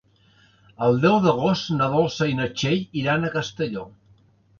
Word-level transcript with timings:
El 0.85 0.95
deu 1.01 1.17
d'agost 1.25 1.69
na 1.81 1.89
Dolça 1.95 2.27
i 2.31 2.39
na 2.39 2.47
Txell 2.61 2.81
iran 3.03 3.29
a 3.29 3.31
Castelló. 3.37 3.85